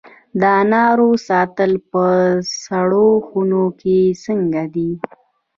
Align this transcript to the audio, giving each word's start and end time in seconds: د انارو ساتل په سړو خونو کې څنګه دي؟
د 0.39 0.41
انارو 0.61 1.09
ساتل 1.27 1.71
په 1.91 2.03
سړو 2.63 3.09
خونو 3.27 3.63
کې 3.79 3.97
څنګه 4.25 4.63
دي؟ 4.73 4.91